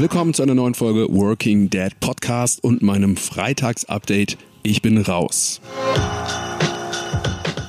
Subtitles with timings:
[0.00, 4.38] Willkommen zu einer neuen Folge Working Dad Podcast und meinem Freitagsupdate.
[4.62, 5.60] Ich bin raus.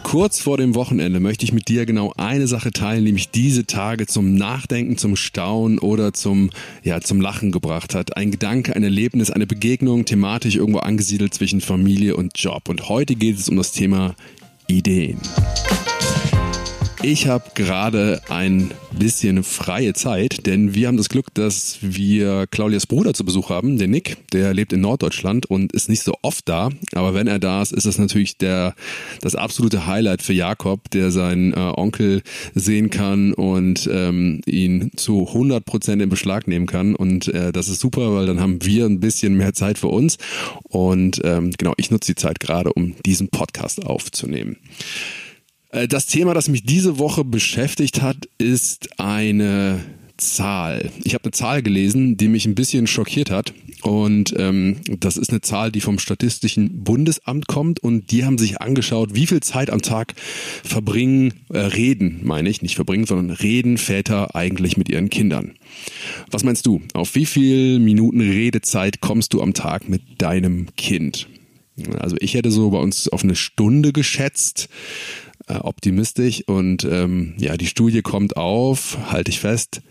[0.04, 3.66] Kurz vor dem Wochenende möchte ich mit dir genau eine Sache teilen, die mich diese
[3.66, 6.52] Tage zum Nachdenken, zum Staunen oder zum,
[6.84, 8.16] ja, zum Lachen gebracht hat.
[8.16, 12.70] Ein Gedanke, ein Erlebnis, eine Begegnung, thematisch irgendwo angesiedelt zwischen Familie und Job.
[12.70, 14.16] Und heute geht es um das Thema
[14.68, 15.20] Ideen.
[17.04, 22.86] Ich habe gerade ein bisschen freie Zeit, denn wir haben das Glück, dass wir Claudias
[22.86, 24.18] Bruder zu Besuch haben, den Nick.
[24.34, 26.70] Der lebt in Norddeutschland und ist nicht so oft da.
[26.94, 28.76] Aber wenn er da ist, ist das natürlich der,
[29.22, 32.22] das absolute Highlight für Jakob, der seinen äh, Onkel
[32.54, 36.94] sehen kann und ähm, ihn zu 100 Prozent in Beschlag nehmen kann.
[36.94, 40.18] Und äh, das ist super, weil dann haben wir ein bisschen mehr Zeit für uns.
[40.62, 44.58] Und ähm, genau, ich nutze die Zeit gerade, um diesen Podcast aufzunehmen.
[45.72, 49.80] Äh, das Thema, das mich diese Woche beschäftigt hat, ist eine
[50.18, 50.92] Zahl.
[51.04, 53.54] Ich habe eine Zahl gelesen, die mich ein bisschen schockiert hat.
[53.82, 57.80] Und ähm, das ist eine Zahl, die vom Statistischen Bundesamt kommt.
[57.80, 60.14] Und die haben sich angeschaut, wie viel Zeit am Tag
[60.64, 65.56] verbringen, äh, reden, meine ich, nicht verbringen, sondern reden Väter eigentlich mit ihren Kindern.
[66.30, 66.82] Was meinst du?
[66.94, 71.28] Auf wie viel Minuten Redezeit kommst du am Tag mit deinem Kind?
[71.98, 74.70] Also ich hätte so bei uns auf eine Stunde geschätzt
[75.48, 79.82] äh, optimistisch und ähm, ja, die Studie kommt auf, halte ich fest,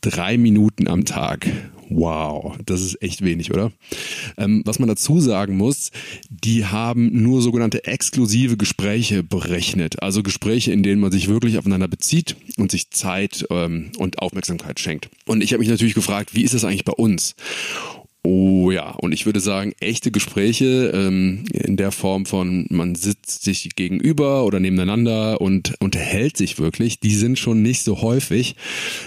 [0.00, 1.48] drei Minuten am Tag.
[1.94, 3.70] Wow, das ist echt wenig, oder?
[4.38, 5.90] Ähm, was man dazu sagen muss,
[6.30, 10.02] die haben nur sogenannte exklusive Gespräche berechnet.
[10.02, 14.80] Also Gespräche, in denen man sich wirklich aufeinander bezieht und sich Zeit ähm, und Aufmerksamkeit
[14.80, 15.10] schenkt.
[15.26, 17.34] Und ich habe mich natürlich gefragt, wie ist das eigentlich bei uns?
[18.24, 23.42] Oh ja, und ich würde sagen, echte Gespräche ähm, in der Form von, man sitzt
[23.42, 28.54] sich gegenüber oder nebeneinander und unterhält sich wirklich, die sind schon nicht so häufig.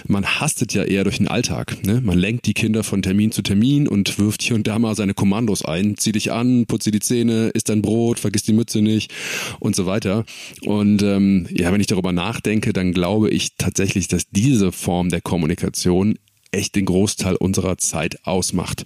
[0.06, 1.78] Man hastet ja eher durch den Alltag.
[1.86, 2.02] Ne?
[2.02, 5.14] Man lenkt die Kinder von Termin zu Termin und wirft hier und da mal seine
[5.14, 5.96] Kommandos ein.
[5.96, 9.14] Zieh dich an, putz dir die Zähne, isst dein Brot, vergiss die Mütze nicht
[9.60, 10.26] und so weiter.
[10.66, 15.22] Und ähm, ja, wenn ich darüber nachdenke, dann glaube ich tatsächlich, dass diese Form der
[15.22, 16.18] Kommunikation
[16.52, 18.84] echt den Großteil unserer Zeit ausmacht.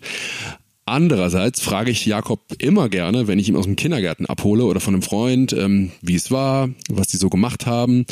[0.87, 4.95] Andererseits frage ich Jakob immer gerne, wenn ich ihn aus dem Kindergarten abhole oder von
[4.95, 8.07] einem Freund, ähm, wie es war, was die so gemacht haben.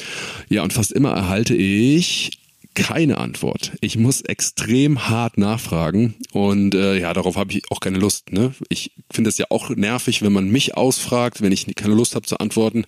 [0.48, 2.38] Ja, und fast immer erhalte ich
[2.74, 3.72] keine Antwort.
[3.80, 8.30] Ich muss extrem hart nachfragen und äh, ja, darauf habe ich auch keine Lust.
[8.30, 8.54] Ne?
[8.68, 12.26] Ich finde es ja auch nervig, wenn man mich ausfragt, wenn ich keine Lust habe
[12.26, 12.84] zu antworten.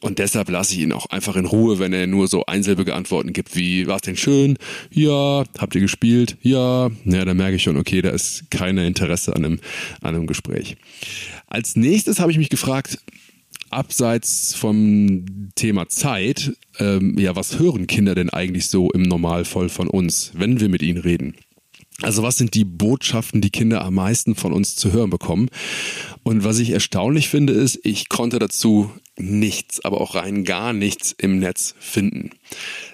[0.00, 3.32] Und deshalb lasse ich ihn auch einfach in Ruhe, wenn er nur so einsilbige Antworten
[3.32, 4.58] gibt, wie war es denn schön?
[4.90, 6.36] Ja, habt ihr gespielt?
[6.42, 9.60] Ja, ja, dann merke ich schon, okay, da ist kein Interesse an einem,
[10.02, 10.76] an einem Gespräch.
[11.46, 12.98] Als nächstes habe ich mich gefragt,
[13.70, 19.88] abseits vom Thema Zeit, ähm, ja, was hören Kinder denn eigentlich so im Normalfall von
[19.88, 21.34] uns, wenn wir mit ihnen reden?
[22.02, 25.48] Also was sind die Botschaften, die Kinder am meisten von uns zu hören bekommen?
[26.22, 31.14] Und was ich erstaunlich finde, ist, ich konnte dazu nichts, aber auch rein gar nichts
[31.18, 32.30] im Netz finden.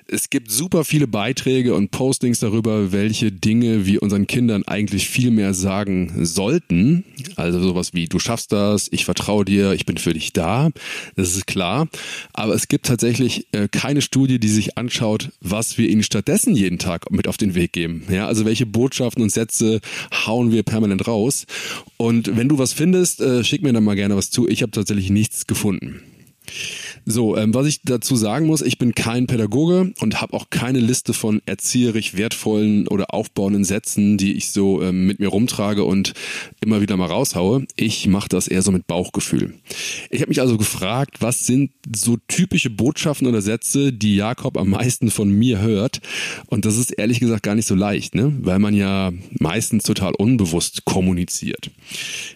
[0.08, 5.30] Es gibt super viele Beiträge und Postings darüber, welche Dinge wir unseren Kindern eigentlich viel
[5.30, 7.04] mehr sagen sollten.
[7.36, 10.70] Also sowas wie, du schaffst das, ich vertraue dir, ich bin für dich da.
[11.16, 11.88] Das ist klar.
[12.34, 16.78] Aber es gibt tatsächlich äh, keine Studie, die sich anschaut, was wir ihnen stattdessen jeden
[16.78, 18.04] Tag mit auf den Weg geben.
[18.10, 19.80] Ja, also welche Botschaften und Sätze
[20.26, 21.46] hauen wir permanent raus.
[21.96, 24.46] Und wenn du was findest, äh, schick mir dann mal gerne was zu.
[24.46, 26.02] Ich habe tatsächlich nichts gefunden.
[26.52, 26.91] Shh.
[27.04, 30.78] So, ähm, was ich dazu sagen muss, ich bin kein Pädagoge und habe auch keine
[30.78, 36.14] Liste von erzieherisch wertvollen oder aufbauenden Sätzen, die ich so ähm, mit mir rumtrage und
[36.60, 37.66] immer wieder mal raushaue.
[37.76, 39.54] Ich mache das eher so mit Bauchgefühl.
[40.10, 44.70] Ich habe mich also gefragt, was sind so typische Botschaften oder Sätze, die Jakob am
[44.70, 46.00] meisten von mir hört?
[46.46, 48.32] Und das ist ehrlich gesagt gar nicht so leicht, ne?
[48.42, 51.70] weil man ja meistens total unbewusst kommuniziert.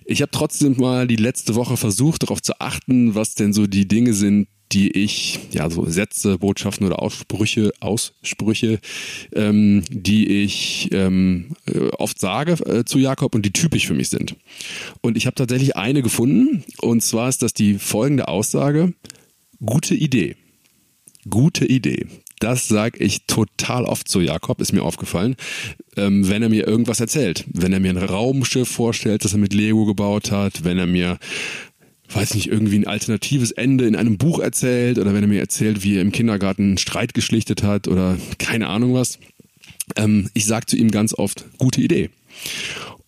[0.04, 3.86] Ich habe trotzdem mal die letzte Woche versucht, darauf zu achten, was denn so die
[3.86, 8.80] Dinge sind, die ich, ja, so Sätze, Botschaften oder Aussprüche, Aussprüche,
[9.32, 14.08] ähm, die ich ähm, äh, oft sage äh, zu Jakob und die typisch für mich
[14.08, 14.36] sind.
[15.00, 18.92] Und ich habe tatsächlich eine gefunden, und zwar ist das die folgende Aussage,
[19.64, 20.36] gute Idee.
[21.28, 22.06] Gute Idee.
[22.38, 25.36] Das sage ich total oft zu Jakob, ist mir aufgefallen,
[25.96, 27.44] ähm, wenn er mir irgendwas erzählt.
[27.50, 31.18] Wenn er mir ein Raumschiff vorstellt, das er mit Lego gebaut hat, wenn er mir
[32.14, 35.82] weiß nicht, irgendwie ein alternatives Ende in einem Buch erzählt oder wenn er mir erzählt,
[35.82, 39.18] wie er im Kindergarten einen Streit geschlichtet hat oder keine Ahnung was.
[39.96, 42.10] Ähm, ich sage zu ihm ganz oft, gute Idee.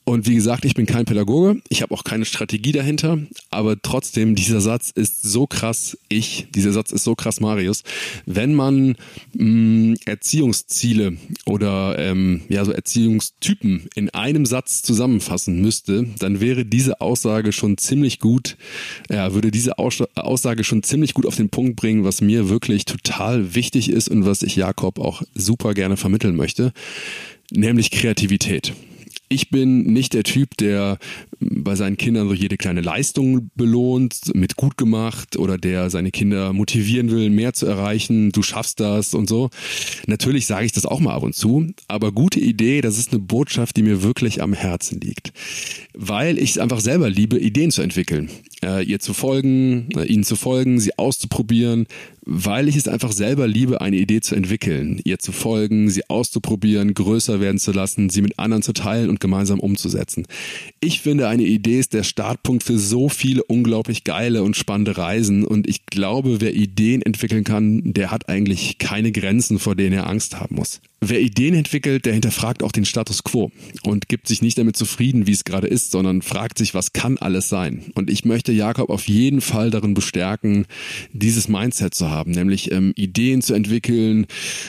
[0.09, 3.19] Und wie gesagt, ich bin kein Pädagoge, ich habe auch keine Strategie dahinter,
[3.51, 5.99] aber trotzdem, dieser Satz ist so krass.
[6.09, 7.83] Ich, dieser Satz ist so krass Marius.
[8.25, 8.97] Wenn man
[9.35, 17.03] mh, Erziehungsziele oder ähm, ja so Erziehungstypen in einem Satz zusammenfassen müsste, dann wäre diese
[17.03, 18.57] Aussage schon ziemlich gut,
[19.11, 23.55] ja, würde diese Aussage schon ziemlich gut auf den Punkt bringen, was mir wirklich total
[23.55, 26.73] wichtig ist und was ich Jakob auch super gerne vermitteln möchte,
[27.51, 28.73] nämlich Kreativität
[29.29, 30.99] ich bin nicht der Typ, der
[31.41, 36.53] bei seinen Kindern so jede kleine Leistung belohnt, mit gut gemacht oder der seine Kinder
[36.53, 39.51] motivieren will, mehr zu erreichen, du schaffst das und so.
[40.07, 43.21] Natürlich sage ich das auch mal ab und zu, aber gute Idee, das ist eine
[43.21, 45.33] Botschaft, die mir wirklich am Herzen liegt.
[45.95, 48.31] Weil ich es einfach selber liebe, Ideen zu entwickeln,
[48.65, 51.87] äh, ihr zu folgen, äh, ihnen zu folgen, sie auszuprobieren,
[52.31, 56.93] weil ich es einfach selber liebe, eine Idee zu entwickeln, ihr zu folgen, sie auszuprobieren,
[56.93, 60.27] größer werden zu lassen, sie mit anderen zu teilen und gemeinsam umzusetzen.
[60.81, 65.45] Ich finde, eine Idee ist der Startpunkt für so viele unglaublich geile und spannende Reisen
[65.45, 70.09] und ich glaube, wer Ideen entwickeln kann, der hat eigentlich keine Grenzen, vor denen er
[70.09, 70.81] Angst haben muss.
[71.01, 73.53] Wer Ideen entwickelt, der hinterfragt auch den Status quo
[73.85, 77.19] und gibt sich nicht damit zufrieden, wie es gerade ist, sondern fragt sich, was kann
[77.19, 77.85] alles sein?
[77.95, 80.67] Und ich möchte Jakob auf jeden Fall darin bestärken,
[81.13, 84.27] dieses Mindset zu haben, nämlich ähm, Ideen zu entwickeln,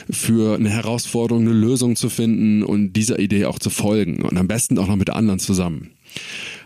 [0.08, 4.48] für eine Herausforderung eine Lösung zu finden und dieser Idee auch zu folgen und am
[4.48, 5.90] besten auch noch mit anderen zusammen.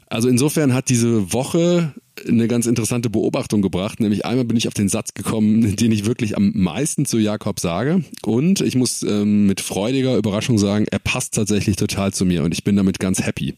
[0.07, 1.93] Also insofern hat diese Woche
[2.29, 4.01] eine ganz interessante Beobachtung gebracht.
[4.01, 7.59] Nämlich einmal bin ich auf den Satz gekommen, den ich wirklich am meisten zu Jakob
[7.59, 8.05] sage.
[8.23, 12.55] Und ich muss ähm, mit freudiger Überraschung sagen, er passt tatsächlich total zu mir und
[12.55, 13.55] ich bin damit ganz happy.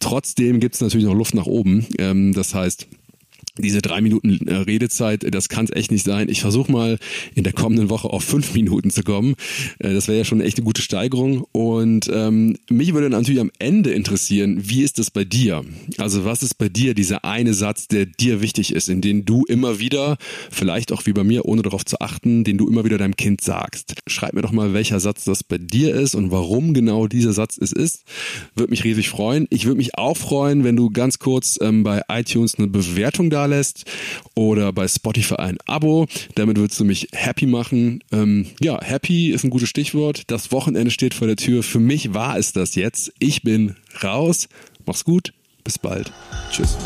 [0.00, 1.86] Trotzdem gibt es natürlich noch Luft nach oben.
[1.98, 2.86] Ähm, das heißt,
[3.58, 6.28] diese drei Minuten äh, Redezeit, das kann es echt nicht sein.
[6.30, 6.98] Ich versuche mal
[7.34, 9.34] in der kommenden Woche auf fünf Minuten zu kommen.
[9.78, 11.44] Äh, das wäre ja schon echt eine gute Steigerung.
[11.52, 15.64] Und ähm, mich würde natürlich am Ende interessieren, wie ist das bei dir?
[15.98, 19.44] Also was ist bei dir dieser eine Satz, der dir wichtig ist, in den du
[19.44, 20.16] immer wieder,
[20.50, 23.42] vielleicht auch wie bei mir, ohne darauf zu achten, den du immer wieder deinem Kind
[23.42, 23.94] sagst.
[24.06, 27.58] Schreib mir doch mal, welcher Satz das bei dir ist und warum genau dieser Satz
[27.60, 28.04] es ist.
[28.54, 29.46] Würde mich riesig freuen.
[29.50, 33.84] Ich würde mich auch freuen, wenn du ganz kurz ähm, bei iTunes eine Bewertung lässt
[34.34, 36.06] oder bei Spotify ein Abo.
[36.34, 38.02] Damit würdest du mich happy machen.
[38.12, 40.24] Ähm, ja, happy ist ein gutes Stichwort.
[40.28, 41.62] Das Wochenende steht vor der Tür.
[41.62, 43.12] Für mich war es das jetzt.
[43.18, 44.48] Ich bin raus.
[44.86, 45.32] Mach's gut.
[45.64, 46.12] Bis bald.
[46.50, 46.76] Tschüss.